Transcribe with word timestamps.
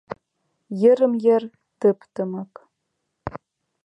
Йырым-йыр— 0.81 1.43
тып-тымык. 1.79 2.53